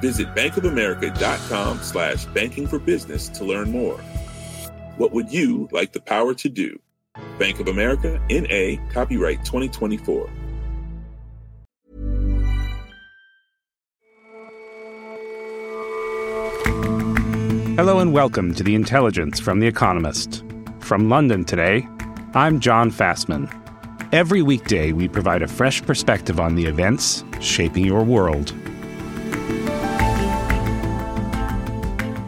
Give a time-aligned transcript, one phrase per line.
[0.00, 3.98] Visit bankofamerica.com slash banking for business to learn more.
[4.96, 6.78] What would you like the power to do?
[7.38, 10.28] Bank of America, N.A., copyright 2024.
[17.76, 20.42] Hello and welcome to The Intelligence from The Economist.
[20.80, 21.86] From London today,
[22.32, 23.52] I'm John Fasman.
[24.12, 28.54] Every weekday, we provide a fresh perspective on the events shaping your world.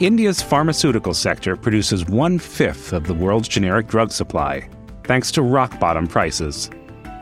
[0.01, 4.69] India's pharmaceutical sector produces one fifth of the world's generic drug supply,
[5.03, 6.71] thanks to rock bottom prices.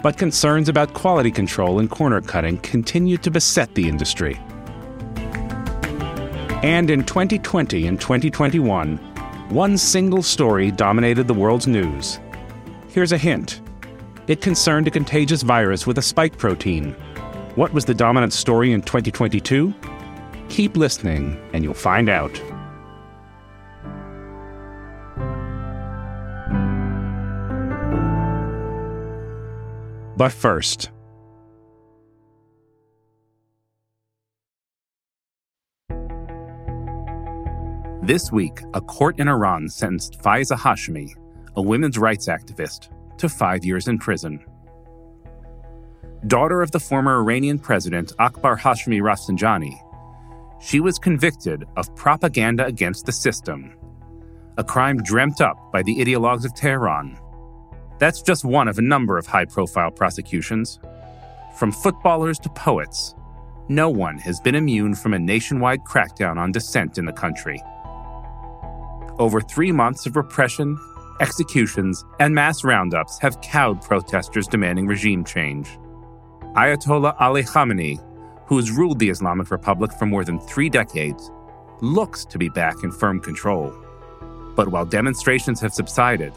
[0.02, 4.38] But concerns about quality control and corner cutting continue to beset the industry.
[6.62, 8.98] And in 2020 and 2021,
[9.48, 12.20] one single story dominated the world's news.
[12.88, 13.62] Here's a hint
[14.26, 16.92] it concerned a contagious virus with a spike protein.
[17.54, 19.72] What was the dominant story in 2022?
[20.50, 22.38] Keep listening, and you'll find out.
[30.16, 30.90] But first,
[38.02, 41.12] This week, a court in Iran sentenced Faezeh Hashemi,
[41.56, 44.44] a women's rights activist, to five years in prison.
[46.28, 49.74] Daughter of the former Iranian president Akbar Hashemi Rafsanjani,
[50.62, 53.74] she was convicted of propaganda against the system,
[54.56, 57.18] a crime dreamt up by the ideologues of Tehran
[57.98, 60.78] that's just one of a number of high profile prosecutions.
[61.58, 63.14] From footballers to poets,
[63.68, 67.60] no one has been immune from a nationwide crackdown on dissent in the country.
[69.18, 70.78] Over three months of repression,
[71.20, 75.78] executions, and mass roundups have cowed protesters demanding regime change.
[76.54, 77.98] Ayatollah Ali Khamenei,
[78.46, 81.30] who has ruled the Islamic Republic for more than three decades,
[81.80, 83.74] looks to be back in firm control.
[84.54, 86.32] But while demonstrations have subsided,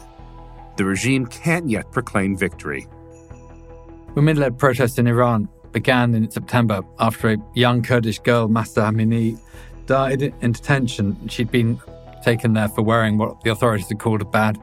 [0.80, 2.88] the regime can't yet proclaim victory.
[4.14, 9.38] Women led protests in Iran began in September after a young Kurdish girl, Mahsa Amini,
[9.84, 11.28] died in detention.
[11.28, 11.78] She'd been
[12.24, 14.58] taken there for wearing what the authorities had called a bad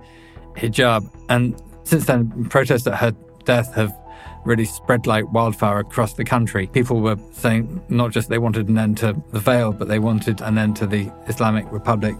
[0.56, 1.07] hijab.
[1.29, 3.11] And since then, protests at her
[3.45, 3.95] death have
[4.44, 6.66] really spread like wildfire across the country.
[6.66, 10.41] People were saying not just they wanted an end to the veil, but they wanted
[10.41, 12.16] an end to the Islamic Republic.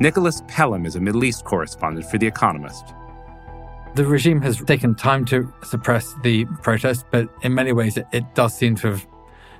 [0.00, 2.94] Nicolas Pelham is a Middle East correspondent for The Economist.
[3.94, 8.34] The regime has taken time to suppress the protests, but in many ways it, it
[8.34, 9.06] does seem to have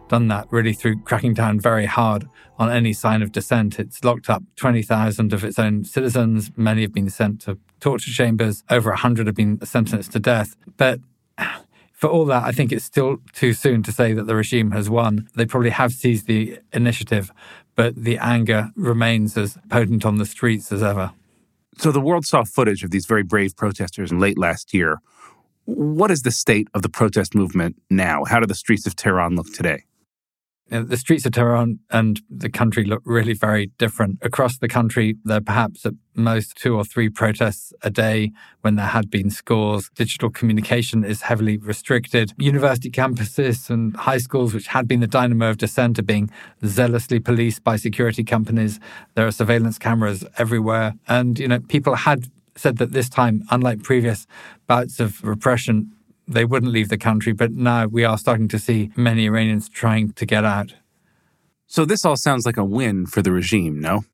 [0.09, 2.29] done that really through cracking down very hard
[2.59, 3.79] on any sign of dissent.
[3.79, 6.51] It's locked up 20,000 of its own citizens.
[6.57, 8.65] Many have been sent to torture chambers.
[8.69, 10.57] Over 100 have been sentenced to death.
[10.77, 10.99] But
[11.93, 14.91] for all that, I think it's still too soon to say that the regime has
[14.91, 15.29] won.
[15.37, 17.33] They probably have seized the initiative,
[17.77, 21.13] but the anger remains as potent on the streets as ever.
[21.79, 24.99] So the world saw footage of these very brave protesters late last year.
[25.65, 28.25] What is the state of the protest movement now?
[28.25, 29.85] How do the streets of Tehran look today?
[30.71, 34.19] The streets of Tehran and the country look really very different.
[34.23, 38.77] Across the country, there are perhaps at most two or three protests a day when
[38.77, 39.91] there had been scores.
[39.95, 42.33] Digital communication is heavily restricted.
[42.39, 46.31] University campuses and high schools, which had been the dynamo of dissent, are being
[46.65, 48.81] zealously policed by security companies.
[49.15, 50.95] There are surveillance cameras everywhere.
[51.09, 54.27] And, you know, people had said that this time, unlike previous
[54.67, 55.93] bouts of repression,
[56.27, 57.33] they wouldn't leave the country.
[57.33, 60.75] But now we are starting to see many Iranians trying to get out.
[61.67, 64.05] So this all sounds like a win for the regime, no?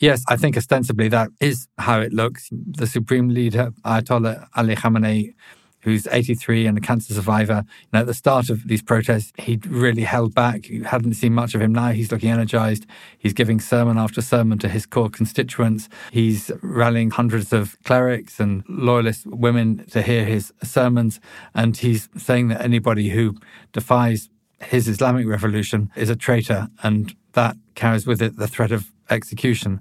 [0.00, 2.48] Yes, I think ostensibly that is how it looks.
[2.52, 5.34] The supreme leader, Ayatollah Ali Khamenei,
[5.80, 7.64] who's 83 and a cancer survivor.
[7.66, 10.68] You know, at the start of these protests, he really held back.
[10.68, 11.72] You hadn't seen much of him.
[11.72, 12.86] Now he's looking energized.
[13.18, 15.88] He's giving sermon after sermon to his core constituents.
[16.12, 21.20] He's rallying hundreds of clerics and loyalist women to hear his sermons.
[21.54, 23.36] And he's saying that anybody who
[23.72, 24.30] defies
[24.60, 26.68] his Islamic revolution is a traitor.
[26.82, 29.80] And that carries with it the threat of execution.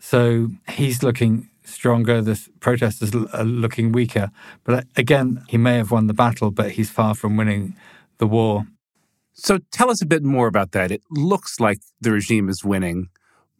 [0.00, 2.22] So he's looking stronger.
[2.22, 4.30] The protesters are looking weaker.
[4.64, 7.76] But uh, again, he may have won the battle, but he's far from winning
[8.18, 8.66] the war.
[9.32, 10.90] So tell us a bit more about that.
[10.90, 13.08] It looks like the regime is winning.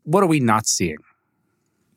[0.05, 0.99] What are we not seeing?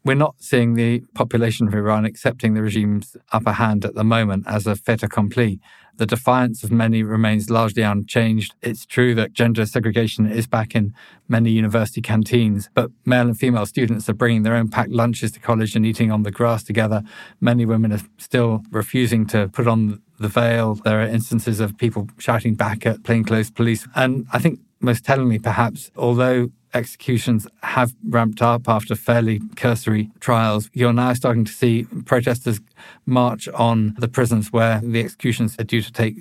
[0.05, 4.45] We're not seeing the population of Iran accepting the regime's upper hand at the moment
[4.47, 5.59] as a fait accompli.
[5.97, 8.55] The defiance of many remains largely unchanged.
[8.61, 10.93] It's true that gender segregation is back in
[11.27, 15.41] many university canteens, but male and female students are bringing their own packed lunches to
[15.41, 17.03] college and eating on the grass together.
[17.41, 20.75] Many women are still refusing to put on the veil.
[20.75, 23.85] There are instances of people shouting back at plainclothes police.
[23.95, 30.69] And I think most tellingly, perhaps, although executions have ramped up after fairly cursory trials.
[30.73, 32.59] You're now starting to see protesters
[33.05, 36.15] march on the prisons where the executions are due to take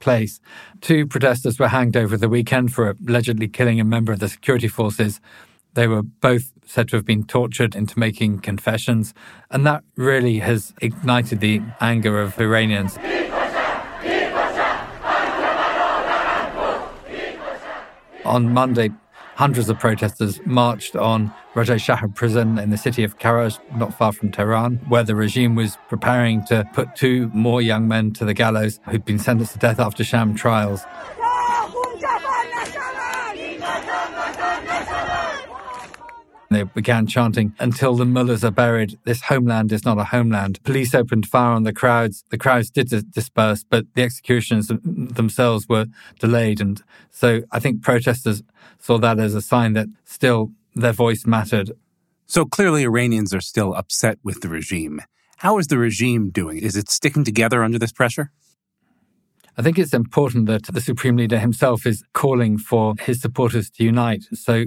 [0.00, 0.40] place.
[0.80, 4.68] Two protesters were hanged over the weekend for allegedly killing a member of the security
[4.68, 5.20] forces.
[5.74, 9.14] They were both said to have been tortured into making confessions,
[9.50, 12.96] and that really has ignited the anger of Iranians.
[18.28, 18.90] On Monday,
[19.38, 24.12] Hundreds of protesters marched on Rajaei Shahr prison in the city of Karaj, not far
[24.12, 28.34] from Tehran, where the regime was preparing to put two more young men to the
[28.34, 30.82] gallows who'd been sentenced to death after sham trials.
[36.50, 40.62] They began chanting, Until the mullahs are buried, this homeland is not a homeland.
[40.64, 42.24] Police opened fire on the crowds.
[42.30, 45.86] The crowds did disperse, but the executions themselves were
[46.18, 46.60] delayed.
[46.60, 48.42] And so I think protesters
[48.78, 51.72] saw that as a sign that still their voice mattered.
[52.26, 55.02] So clearly, Iranians are still upset with the regime.
[55.38, 56.58] How is the regime doing?
[56.58, 58.30] Is it sticking together under this pressure?
[59.56, 63.84] I think it's important that the Supreme Leader himself is calling for his supporters to
[63.84, 64.24] unite.
[64.32, 64.66] So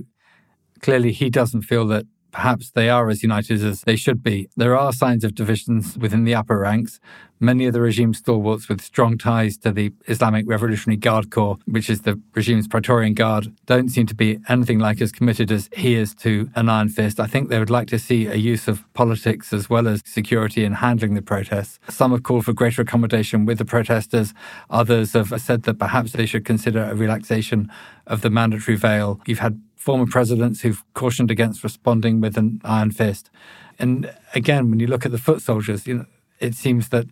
[0.81, 4.47] Clearly, he doesn't feel that perhaps they are as united as they should be.
[4.55, 6.99] There are signs of divisions within the upper ranks.
[7.41, 11.89] Many of the regime's stalwarts with strong ties to the Islamic Revolutionary Guard Corps, which
[11.89, 15.95] is the regime's Praetorian Guard, don't seem to be anything like as committed as he
[15.95, 17.19] is to an iron fist.
[17.19, 20.63] I think they would like to see a use of politics as well as security
[20.63, 21.79] in handling the protests.
[21.89, 24.35] Some have called for greater accommodation with the protesters.
[24.69, 27.71] Others have said that perhaps they should consider a relaxation
[28.05, 29.19] of the mandatory veil.
[29.25, 33.31] You've had former presidents who've cautioned against responding with an iron fist.
[33.79, 36.05] And again, when you look at the foot soldiers, you know,
[36.39, 37.07] it seems that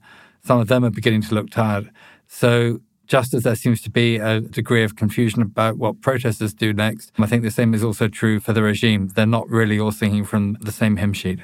[0.46, 1.90] some of them are beginning to look tired.
[2.28, 6.72] So just as there seems to be a degree of confusion about what protesters do
[6.72, 9.08] next, I think the same is also true for the regime.
[9.16, 11.40] They're not really all singing from the same hymn sheet.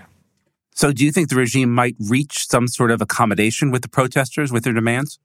[0.75, 4.51] So, do you think the regime might reach some sort of accommodation with the protesters,
[4.51, 5.17] with their demands?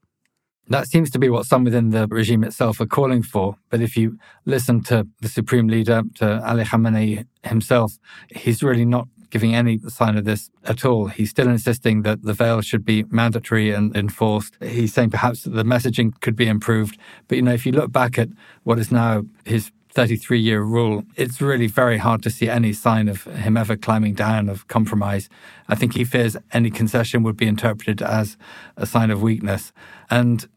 [0.68, 3.56] That seems to be what some within the regime itself are calling for.
[3.70, 7.98] But if you listen to the supreme leader, to Ali Khamenei himself,
[8.28, 11.06] he's really not giving any sign of this at all.
[11.06, 14.56] He's still insisting that the veil should be mandatory and enforced.
[14.60, 16.98] He's saying perhaps the messaging could be improved.
[17.28, 18.28] But, you know, if you look back at
[18.64, 23.08] what is now his 33 year rule, it's really very hard to see any sign
[23.08, 25.28] of him ever climbing down of compromise.
[25.69, 28.37] I think he fears any concession would be interpreted as
[28.76, 29.72] a sign of weakness.
[30.08, 30.48] And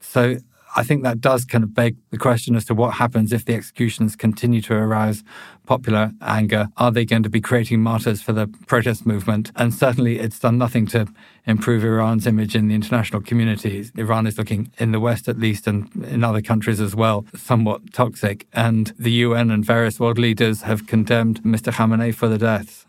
[0.00, 0.36] so
[0.74, 3.54] I think that does kind of beg the question as to what happens if the
[3.54, 5.24] executions continue to arouse
[5.66, 6.68] popular anger.
[6.76, 9.52] Are they going to be creating martyrs for the protest movement?
[9.56, 11.06] And certainly it's done nothing to
[11.46, 13.88] improve Iran's image in the international community.
[13.96, 17.92] Iran is looking, in the West at least, and in other countries as well, somewhat
[17.92, 18.46] toxic.
[18.52, 21.72] And the UN and various world leaders have condemned Mr.
[21.72, 22.84] Khamenei for the deaths.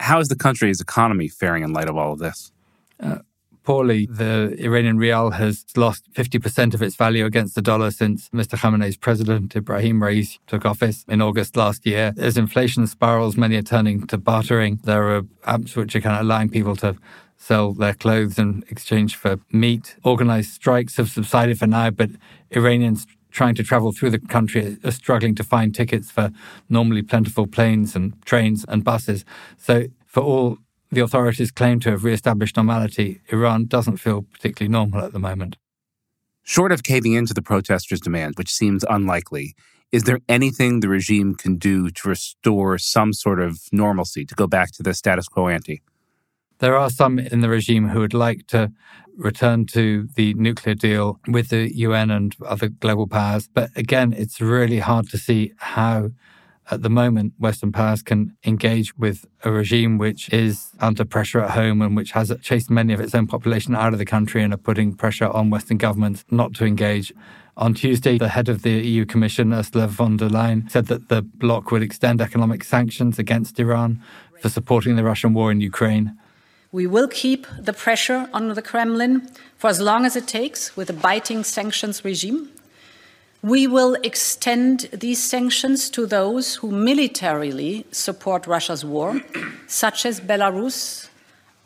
[0.00, 2.50] How is the country's economy faring in light of all of this?
[2.98, 3.18] Uh,
[3.62, 4.06] poorly.
[4.06, 8.58] The Iranian rial has lost 50% of its value against the dollar since Mr.
[8.58, 12.12] Khamenei's president, Ibrahim Raisi, took office in August last year.
[12.18, 14.80] As inflation spirals, many are turning to bartering.
[14.84, 16.96] There are apps which are kind of allowing people to
[17.42, 19.96] sell their clothes in exchange for meat.
[20.04, 22.10] Organized strikes have subsided for now, but
[22.52, 26.30] Iranians trying to travel through the country are struggling to find tickets for
[26.68, 29.24] normally plentiful planes and trains and buses.
[29.56, 30.58] So, for all
[30.90, 35.56] the authorities claim to have re-established normality, Iran doesn't feel particularly normal at the moment.
[36.44, 39.54] Short of caving into the protesters' demand, which seems unlikely,
[39.90, 44.46] is there anything the regime can do to restore some sort of normalcy, to go
[44.46, 45.82] back to the status quo ante?
[46.62, 48.70] There are some in the regime who would like to
[49.16, 53.48] return to the nuclear deal with the UN and other global powers.
[53.52, 56.12] But again, it's really hard to see how
[56.70, 61.50] at the moment, Western powers can engage with a regime which is under pressure at
[61.50, 64.54] home and which has chased many of its own population out of the country and
[64.54, 67.12] are putting pressure on Western governments not to engage.
[67.56, 71.22] On Tuesday, the head of the EU Commission, Ursula von der Leyen, said that the
[71.22, 74.00] bloc would extend economic sanctions against Iran
[74.40, 76.16] for supporting the Russian war in Ukraine.
[76.72, 80.90] We will keep the pressure on the Kremlin for as long as it takes with
[80.90, 82.48] a biting sanctions regime
[83.42, 89.20] We will extend these sanctions to those who militarily support Russia's war,
[89.66, 91.08] such as Belarus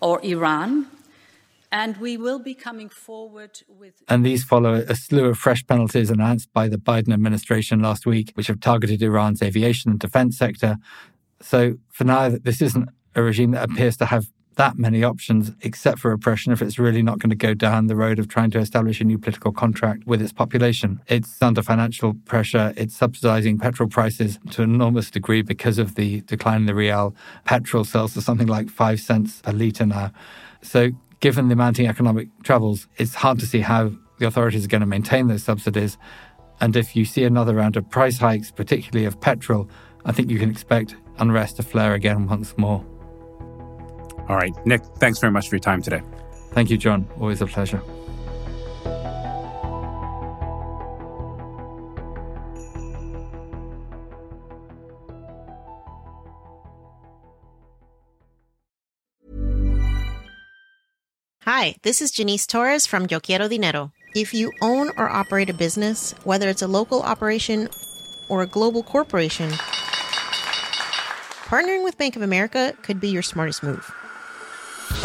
[0.01, 0.87] or Iran.
[1.71, 4.03] And we will be coming forward with.
[4.09, 8.33] And these follow a slew of fresh penalties announced by the Biden administration last week,
[8.35, 10.79] which have targeted Iran's aviation and defense sector.
[11.43, 15.99] So for now, this isn't a regime that appears to have that many options except
[15.99, 18.59] for repression if it's really not going to go down the road of trying to
[18.59, 21.01] establish a new political contract with its population.
[21.07, 22.73] It's under financial pressure.
[22.77, 27.15] It's subsidizing petrol prices to an enormous degree because of the decline in the rial.
[27.45, 30.11] Petrol sells for something like five cents a litre now.
[30.63, 34.81] So, given the mounting economic troubles, it's hard to see how the authorities are going
[34.81, 35.99] to maintain those subsidies.
[36.61, 39.69] And if you see another round of price hikes, particularly of petrol,
[40.07, 42.85] I think you can expect unrest to flare again once more.
[44.29, 46.03] All right, Nick, thanks very much for your time today.
[46.51, 47.07] Thank you, John.
[47.21, 47.81] Always a pleasure.
[61.43, 63.93] Hi, this is Janice Torres from Yo Quiero Dinero.
[64.17, 67.69] If you own or operate a business, whether it's a local operation
[68.29, 69.51] or a global corporation,
[71.49, 73.95] partnering with Bank of America could be your smartest move.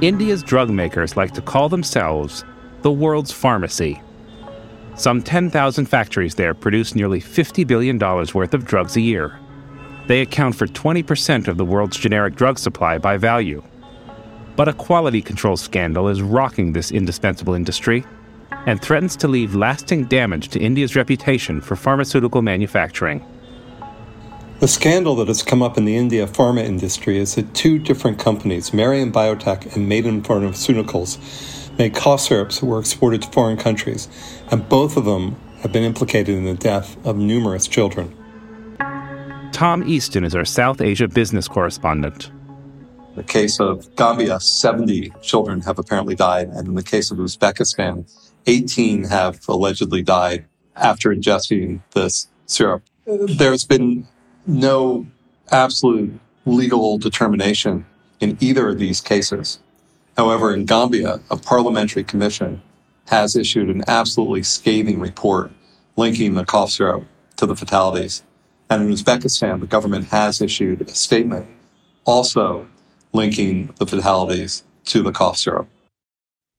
[0.00, 2.44] India's drug makers like to call themselves
[2.82, 4.00] the world's pharmacy.
[4.94, 9.40] Some 10,000 factories there produce nearly $50 billion worth of drugs a year.
[10.06, 13.60] They account for 20% of the world's generic drug supply by value.
[14.54, 18.04] But a quality control scandal is rocking this indispensable industry
[18.66, 23.24] and threatens to leave lasting damage to India's reputation for pharmaceutical manufacturing.
[24.60, 28.18] The scandal that has come up in the India pharma industry is that two different
[28.18, 31.16] companies, Marion Biotech and Maiden Pharmaceuticals,
[31.78, 34.08] made cough syrups that were exported to foreign countries,
[34.50, 38.12] and both of them have been implicated in the death of numerous children.
[39.52, 42.32] Tom Easton is our South Asia business correspondent.
[43.10, 47.18] In the case of Gambia, 70 children have apparently died, and in the case of
[47.18, 48.12] Uzbekistan,
[48.48, 52.82] 18 have allegedly died after ingesting this syrup.
[53.06, 54.08] There's been
[54.48, 55.06] no
[55.50, 57.84] absolute legal determination
[58.20, 59.60] in either of these cases.
[60.16, 62.62] However, in Gambia, a parliamentary commission
[63.06, 65.52] has issued an absolutely scathing report
[65.96, 67.04] linking the cough syrup
[67.36, 68.22] to the fatalities.
[68.70, 71.46] And in Uzbekistan, the government has issued a statement
[72.04, 72.66] also
[73.12, 75.68] linking the fatalities to the cough syrup.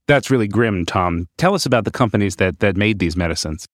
[0.08, 1.27] That's really grim, Tom.
[1.38, 3.67] Tell us about the companies that, that made these medicines.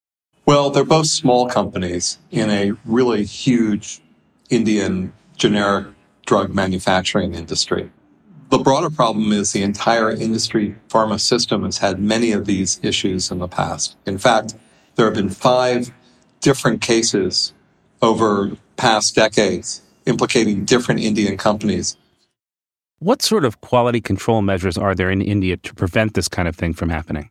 [0.44, 4.00] Well, they're both small companies in a really huge
[4.50, 5.86] Indian generic
[6.26, 7.90] drug manufacturing industry.
[8.50, 13.30] The broader problem is the entire industry pharma system has had many of these issues
[13.30, 13.96] in the past.
[14.06, 14.54] In fact,
[14.94, 15.90] there have been five
[16.40, 17.52] different cases
[18.02, 21.96] over past decades implicating different Indian companies.
[22.98, 26.56] What sort of quality control measures are there in India to prevent this kind of
[26.56, 27.30] thing from happening?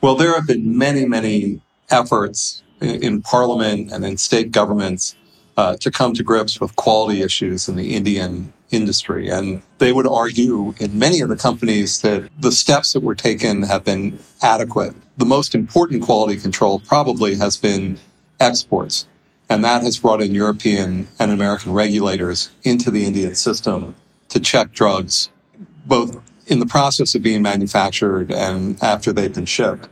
[0.00, 1.60] Well, there have been many, many
[1.90, 5.16] efforts in, parliament and in state governments
[5.56, 9.28] uh, to come to grips with quality issues in the Indian industry.
[9.28, 13.62] And they would argue in many of the companies that the steps that were taken
[13.62, 14.94] have been adequate.
[15.16, 17.98] The most important quality control probably has been
[18.40, 19.06] exports.
[19.48, 23.94] And that has brought in European and American regulators into the Indian system
[24.28, 25.30] to check drugs,
[25.86, 29.88] both in the process of being manufactured and after they've been shipped.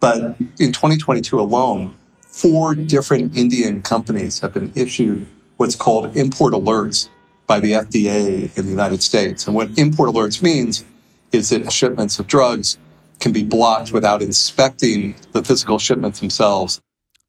[0.00, 1.94] But in 2022 alone,
[2.32, 5.26] four different Indian companies have been issued
[5.58, 7.08] what's called import alerts
[7.46, 9.46] by the FDA in the United States.
[9.46, 10.84] And what import alerts means
[11.30, 12.78] is that shipments of drugs
[13.20, 16.80] can be blocked without inspecting the physical shipments themselves.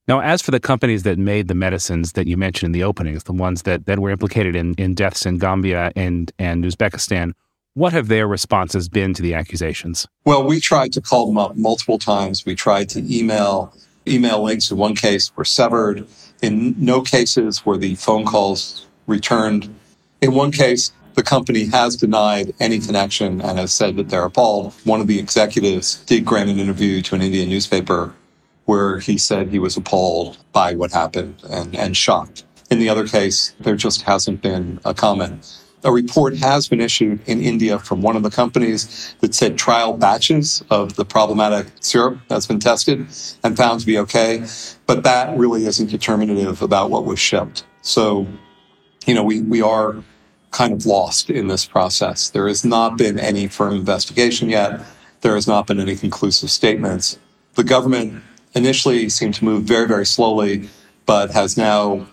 [0.08, 3.24] Now, as for the companies that made the medicines that you mentioned in the openings,
[3.24, 7.32] the ones that, that were implicated in, in deaths in Gambia and, and Uzbekistan,
[7.74, 10.06] what have their responses been to the accusations?
[10.24, 12.44] Well, we tried to call them up multiple times.
[12.44, 13.74] We tried to email
[14.06, 16.06] email links in one case were severed.
[16.42, 19.74] In no cases were the phone calls returned.
[20.20, 24.72] In one case, the company has denied any connection and has said that they're appalled.
[24.84, 28.14] One of the executives did grant an interview to an Indian newspaper
[28.64, 32.44] where he said he was appalled by what happened and, and shocked.
[32.70, 35.58] In the other case, there just hasn't been a comment.
[35.84, 39.92] A report has been issued in India from one of the companies that said trial
[39.92, 43.06] batches of the problematic syrup that's been tested
[43.44, 44.46] and found to be okay,
[44.86, 47.66] but that really isn't determinative about what was shipped.
[47.82, 48.26] So,
[49.04, 49.96] you know, we, we are
[50.52, 52.30] kind of lost in this process.
[52.30, 54.80] There has not been any firm investigation yet.
[55.20, 57.18] There has not been any conclusive statements.
[57.56, 58.22] The government
[58.54, 60.70] initially seemed to move very, very slowly,
[61.04, 62.06] but has now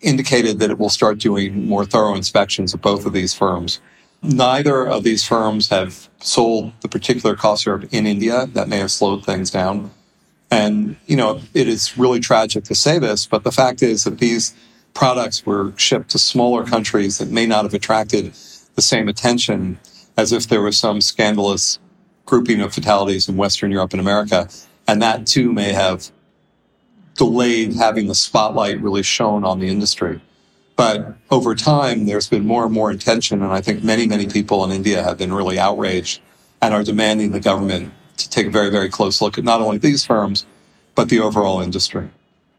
[0.00, 3.80] indicated that it will start doing more thorough inspections of both of these firms.
[4.22, 8.46] Neither of these firms have sold the particular cough syrup in India.
[8.46, 9.90] That may have slowed things down.
[10.50, 14.18] And, you know, it is really tragic to say this, but the fact is that
[14.18, 14.54] these
[14.94, 18.32] products were shipped to smaller countries that may not have attracted
[18.74, 19.78] the same attention
[20.16, 21.78] as if there was some scandalous
[22.24, 24.48] grouping of fatalities in Western Europe and America.
[24.88, 26.10] And that too may have
[27.18, 30.20] delayed having the spotlight really shown on the industry.
[30.76, 33.42] But over time, there's been more and more attention.
[33.42, 36.20] And I think many, many people in India have been really outraged
[36.62, 39.78] and are demanding the government to take a very, very close look at not only
[39.78, 40.46] these firms,
[40.94, 42.08] but the overall industry.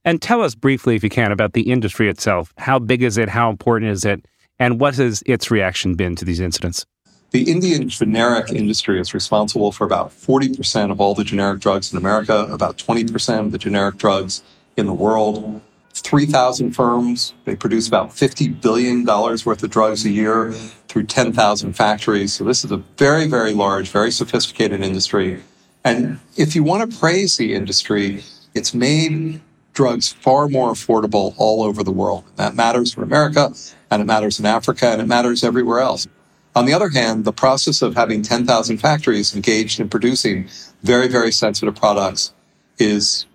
[0.05, 2.53] And tell us briefly, if you can, about the industry itself.
[2.57, 3.29] How big is it?
[3.29, 4.25] How important is it?
[4.59, 6.85] And what has its reaction been to these incidents?
[7.31, 11.97] The Indian generic industry is responsible for about 40% of all the generic drugs in
[11.97, 14.41] America, about 20% of the generic drugs
[14.75, 15.61] in the world.
[15.93, 17.33] 3,000 firms.
[17.45, 20.53] They produce about $50 billion worth of drugs a year
[20.87, 22.33] through 10,000 factories.
[22.33, 25.43] So this is a very, very large, very sophisticated industry.
[25.83, 28.23] And if you want to praise the industry,
[28.55, 29.41] it's made
[29.73, 32.23] drugs far more affordable all over the world.
[32.37, 33.53] That matters for America
[33.91, 36.07] and it matters in Africa and it matters everywhere else.
[36.55, 40.49] On the other hand, the process of having 10,000 factories engaged in producing
[40.83, 42.33] very, very sensitive products
[42.79, 43.25] is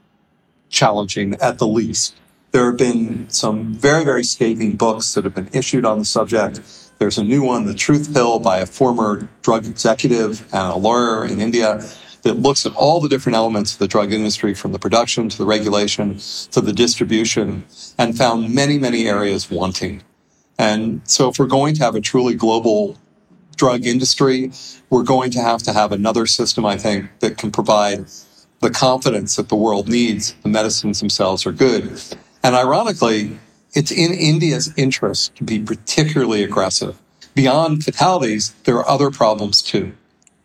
[0.69, 2.17] challenging at the least.
[2.51, 6.61] There have been some very, very scathing books that have been issued on the subject.
[6.99, 11.25] There's a new one, The Truth Pill, by a former drug executive and a lawyer
[11.25, 11.83] in India
[12.23, 15.39] that looks at all the different elements of the drug industry from the production to
[15.39, 16.19] the regulation
[16.51, 17.65] to the distribution
[17.99, 20.03] and found many, many areas wanting.
[20.59, 22.97] And so if we're going to have a truly global
[23.57, 24.53] drug industry,
[24.91, 28.07] we're going to have to have another system, I think, that can provide
[28.61, 30.35] the confidence that the world needs.
[30.43, 32.01] The medicines themselves are good.
[32.43, 33.39] And ironically,
[33.75, 36.99] it's in India's interest to be particularly aggressive.
[37.35, 39.93] Beyond fatalities, there are other problems too.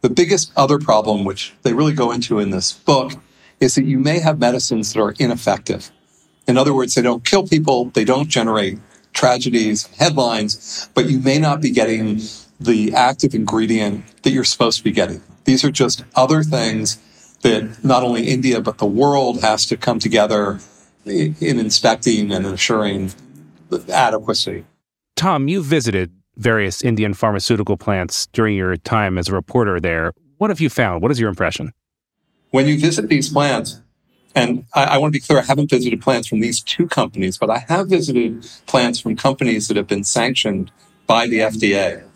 [0.02, 3.14] The biggest other problem, which they really go into in this book,
[3.60, 5.92] is that you may have medicines that are ineffective.
[6.48, 8.80] In other words, they don't kill people, they don't generate
[9.14, 12.20] tragedies, headlines, but you may not be getting
[12.60, 15.22] the active ingredient that you're supposed to be getting.
[15.46, 16.98] These are just other things
[17.42, 20.60] that not only India, but the world has to come together
[21.06, 23.12] in inspecting and ensuring
[23.92, 24.66] adequacy.
[25.16, 30.14] Tom, you visited various Indian pharmaceutical plants during your time as a reporter there.
[30.38, 31.02] What have you found?
[31.02, 31.74] What is your impression?
[32.52, 33.82] When you visit these plants,
[34.34, 37.38] and I, I, want to be clear, I haven't visited plants from these two companies,
[37.38, 40.72] but I have visited plants from companies that have been sanctioned
[41.06, 42.09] by the FDA.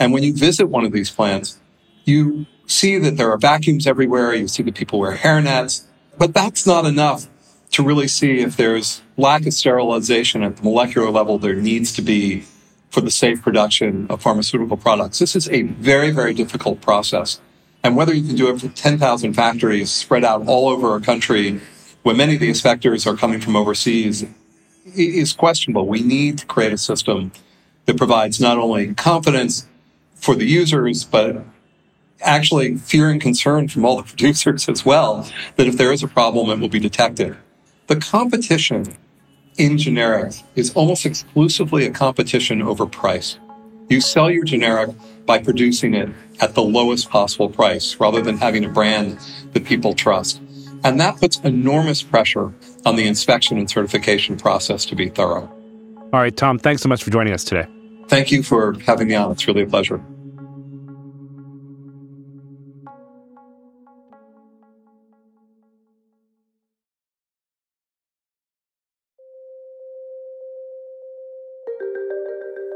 [0.00, 1.60] And when you visit one of these plants,
[2.06, 4.34] you see that there are vacuums everywhere.
[4.34, 5.84] You see that people wear hairnets,
[6.18, 7.28] but that's not enough
[7.72, 12.02] to really see if there's lack of sterilization at the molecular level there needs to
[12.02, 12.44] be
[12.88, 15.18] for the safe production of pharmaceutical products.
[15.20, 17.40] This is a very, very difficult process.
[17.84, 21.60] And whether you can do it for 10,000 factories spread out all over a country
[22.02, 24.26] when many of these factories are coming from overseas
[24.96, 25.86] is questionable.
[25.86, 27.30] We need to create a system
[27.86, 29.66] that provides not only confidence
[30.20, 31.44] for the users, but
[32.22, 36.08] actually fear and concern from all the producers as well that if there is a
[36.08, 37.36] problem, it will be detected.
[37.86, 38.96] The competition
[39.56, 43.38] in generics is almost exclusively a competition over price.
[43.88, 44.90] You sell your generic
[45.26, 46.08] by producing it
[46.40, 49.18] at the lowest possible price rather than having a brand
[49.52, 50.40] that people trust.
[50.84, 52.52] And that puts enormous pressure
[52.86, 55.52] on the inspection and certification process to be thorough.
[56.12, 57.66] All right, Tom, thanks so much for joining us today.
[58.10, 59.30] Thank you for having me on.
[59.30, 60.04] It's really a pleasure.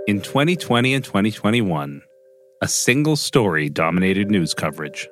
[0.06, 2.00] In 2020 and 2021,
[2.62, 5.08] a single story dominated news coverage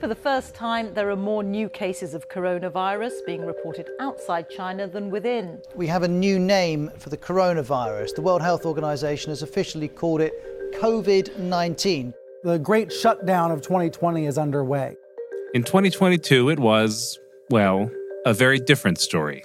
[0.00, 4.86] For the first time, there are more new cases of coronavirus being reported outside China
[4.88, 5.60] than within.
[5.74, 8.14] We have a new name for the coronavirus.
[8.14, 10.32] The World Health Organization has officially called it
[10.80, 12.14] COVID 19.
[12.44, 14.96] The great shutdown of 2020 is underway.
[15.52, 17.18] In 2022, it was,
[17.50, 17.90] well,
[18.24, 19.44] a very different story.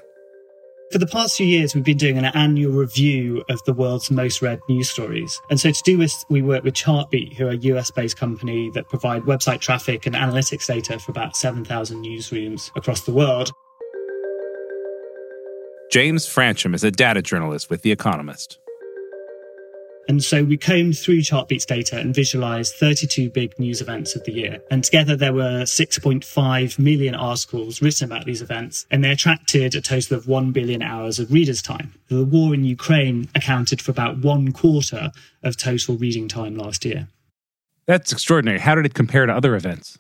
[0.92, 4.42] For the past few years, we've been doing an annual review of the world's most
[4.42, 5.42] read news stories.
[5.50, 8.70] And so to do this, we work with Chartbeat, who are a US based company
[8.76, 13.52] that provide website traffic and analytics data for about 7,000 newsrooms across the world.
[15.92, 18.60] James Fransham is a data journalist with The Economist.
[20.08, 24.32] And so we combed through Chartbeat's data and visualized 32 big news events of the
[24.32, 24.60] year.
[24.70, 29.82] And together there were 6.5 million articles written about these events, and they attracted a
[29.82, 31.94] total of 1 billion hours of readers' time.
[32.08, 35.12] The war in Ukraine accounted for about one quarter
[35.44, 37.08] of total reading time last year.
[37.88, 38.60] That's extraordinary.
[38.60, 40.00] How did it compare to other events?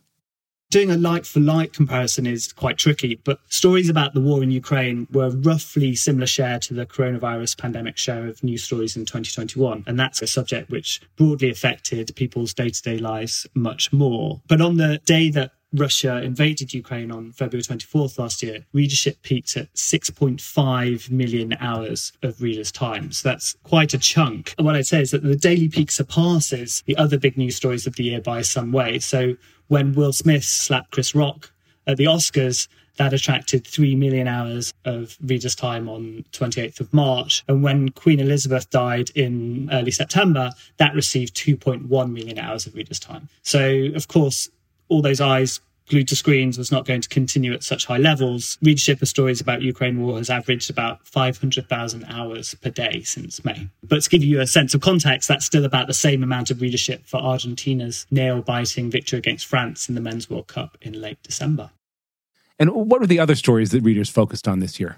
[0.71, 4.51] Doing a like for like comparison is quite tricky, but stories about the war in
[4.51, 9.83] Ukraine were roughly similar share to the coronavirus pandemic share of news stories in 2021.
[9.87, 14.41] And that's a subject which broadly affected people's day to day lives much more.
[14.47, 19.57] But on the day that Russia invaded Ukraine on February 24th last year, readership peaked
[19.57, 23.11] at 6.5 million hours of readers' time.
[23.11, 24.53] So that's quite a chunk.
[24.57, 27.87] And what I'd say is that the daily peak surpasses the other big news stories
[27.87, 28.99] of the year by some way.
[28.99, 29.35] So
[29.67, 31.51] when Will Smith slapped Chris Rock
[31.87, 37.43] at the Oscars, that attracted 3 million hours of readers' time on 28th of March.
[37.47, 42.99] And when Queen Elizabeth died in early September, that received 2.1 million hours of readers'
[42.99, 43.27] time.
[43.41, 44.49] So, of course,
[44.89, 48.57] all those eyes glued to screens was not going to continue at such high levels.
[48.61, 53.69] Readership of stories about Ukraine war has averaged about 500,000 hours per day since May.
[53.83, 56.61] But to give you a sense of context, that's still about the same amount of
[56.61, 61.69] readership for Argentina's nail-biting victory against France in the Men's World Cup in late December.
[62.57, 64.97] And what were the other stories that readers focused on this year?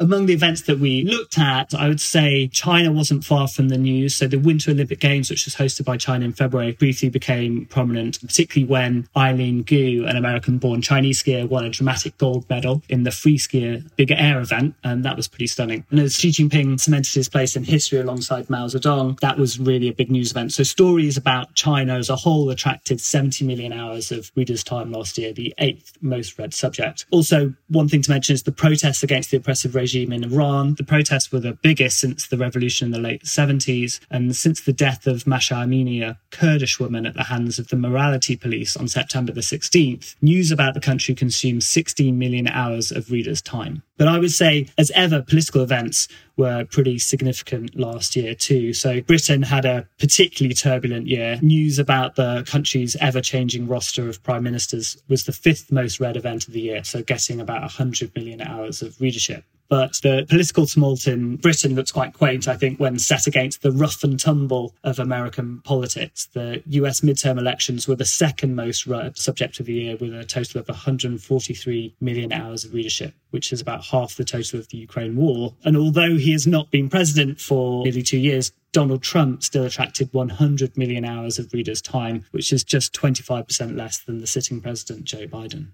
[0.00, 3.76] Among the events that we looked at, I would say China wasn't far from the
[3.76, 4.14] news.
[4.14, 8.20] So the Winter Olympic Games, which was hosted by China in February, briefly became prominent,
[8.20, 13.02] particularly when Eileen Gu, an American born Chinese skier, won a dramatic gold medal in
[13.02, 14.76] the free skier bigger air event.
[14.84, 15.84] And that was pretty stunning.
[15.90, 19.88] And as Xi Jinping cemented his place in history alongside Mao Zedong, that was really
[19.88, 20.52] a big news event.
[20.52, 25.18] So stories about China as a whole attracted 70 million hours of readers' time last
[25.18, 27.04] year, the eighth most read subject.
[27.10, 30.74] Also, one thing to mention is the protests against the oppressive regime regime in Iran.
[30.74, 34.72] The protests were the biggest since the revolution in the late 70s and since the
[34.72, 38.86] death of Mahsa Amini, a Kurdish woman at the hands of the morality police on
[38.86, 40.14] September the 16th.
[40.20, 43.82] News about the country consumed 16 million hours of readers' time.
[43.96, 48.74] But I would say, as ever, political events were pretty significant last year too.
[48.74, 51.38] So Britain had a particularly turbulent year.
[51.40, 56.16] News about the country's ever changing roster of prime ministers was the fifth most read
[56.16, 56.84] event of the year.
[56.84, 59.44] So getting about 100 million hours of readership.
[59.68, 63.70] But the political tumult in Britain looks quite quaint, I think, when set against the
[63.70, 66.26] rough and tumble of American politics.
[66.32, 70.24] The US midterm elections were the second most read subject of the year with a
[70.24, 74.78] total of 143 million hours of readership, which is about half the total of the
[74.78, 75.54] Ukraine war.
[75.64, 80.12] And although he has not been president for nearly two years, Donald Trump still attracted
[80.12, 85.04] 100 million hours of readers' time, which is just 25% less than the sitting president,
[85.04, 85.72] Joe Biden.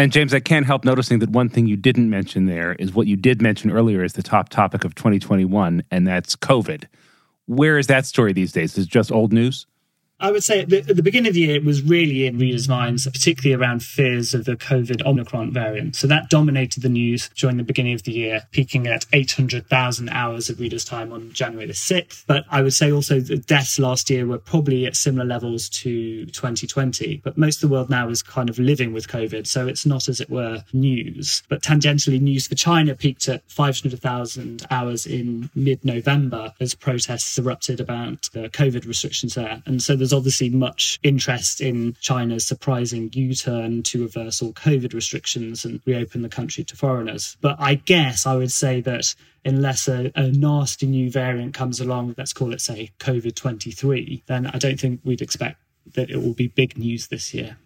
[0.00, 3.08] And James, I can't help noticing that one thing you didn't mention there is what
[3.08, 6.84] you did mention earlier is the top topic of 2021, and that's COVID.
[7.46, 8.78] Where is that story these days?
[8.78, 9.66] Is it just old news?
[10.20, 12.38] I would say at the, at the, beginning of the year, it was really in
[12.38, 15.94] readers' minds, particularly around fears of the COVID Omicron variant.
[15.94, 20.50] So that dominated the news during the beginning of the year, peaking at 800,000 hours
[20.50, 22.24] of readers' time on January the 6th.
[22.26, 26.26] But I would say also the deaths last year were probably at similar levels to
[26.26, 27.20] 2020.
[27.22, 29.46] But most of the world now is kind of living with COVID.
[29.46, 31.44] So it's not, as it were, news.
[31.48, 37.78] But tangentially, news for China peaked at 500,000 hours in mid November as protests erupted
[37.78, 39.62] about the COVID restrictions there.
[39.64, 44.54] And so there's there's obviously much interest in China's surprising U turn to reverse all
[44.54, 47.36] COVID restrictions and reopen the country to foreigners.
[47.42, 52.14] But I guess I would say that unless a, a nasty new variant comes along,
[52.16, 55.60] let's call it, say, COVID 23, then I don't think we'd expect
[55.92, 57.58] that it will be big news this year.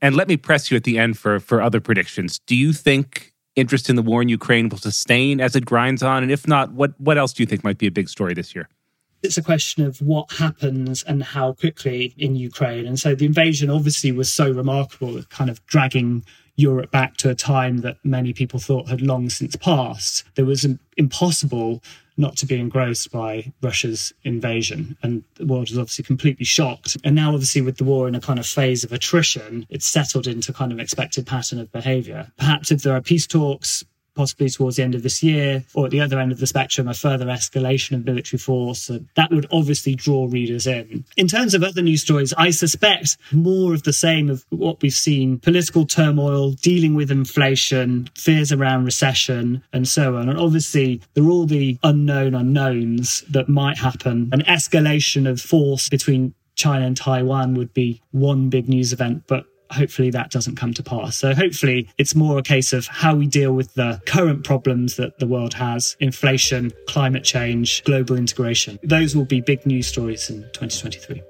[0.00, 2.40] And let me press you at the end for, for other predictions.
[2.46, 6.22] Do you think interest in the war in Ukraine will sustain as it grinds on?
[6.22, 8.54] And if not, what, what else do you think might be a big story this
[8.54, 8.66] year?
[9.22, 12.86] It's a question of what happens and how quickly in Ukraine.
[12.86, 16.24] And so the invasion obviously was so remarkable, kind of dragging
[16.56, 20.24] Europe back to a time that many people thought had long since passed.
[20.34, 21.82] There was impossible
[22.16, 24.96] not to be engrossed by Russia's invasion.
[25.02, 26.96] And the world was obviously completely shocked.
[27.02, 30.26] And now, obviously, with the war in a kind of phase of attrition, it's settled
[30.26, 32.30] into kind of expected pattern of behavior.
[32.36, 33.82] Perhaps if there are peace talks,
[34.20, 36.86] possibly towards the end of this year, or at the other end of the spectrum,
[36.86, 38.90] a further escalation of military force.
[39.16, 41.06] That would obviously draw readers in.
[41.16, 44.92] In terms of other news stories, I suspect more of the same of what we've
[44.92, 50.28] seen political turmoil, dealing with inflation, fears around recession, and so on.
[50.28, 54.28] And obviously, there are all the unknown unknowns that might happen.
[54.32, 59.46] An escalation of force between China and Taiwan would be one big news event, but
[59.70, 61.16] hopefully that doesn't come to pass.
[61.16, 65.18] So hopefully it's more a case of how we deal with the current problems that
[65.18, 68.78] the world has inflation, climate change, global integration.
[68.82, 71.22] Those will be big news stories in 2023.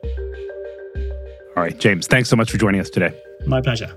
[1.56, 3.14] All right, James, thanks so much for joining us today.
[3.46, 3.96] My pleasure.